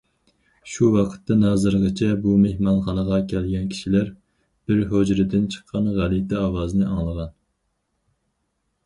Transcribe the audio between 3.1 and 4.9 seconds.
كەلگەن كىشىلەر بىر